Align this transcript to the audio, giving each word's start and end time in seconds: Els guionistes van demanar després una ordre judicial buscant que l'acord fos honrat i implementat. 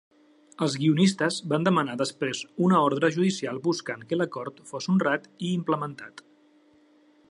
Els 0.67 0.77
guionistes 0.83 1.37
van 1.51 1.67
demanar 1.67 1.97
després 1.99 2.41
una 2.69 2.81
ordre 2.87 3.13
judicial 3.19 3.63
buscant 3.69 4.09
que 4.11 4.21
l'acord 4.21 4.61
fos 4.73 4.93
honrat 4.95 5.31
i 5.49 5.57
implementat. 5.61 6.31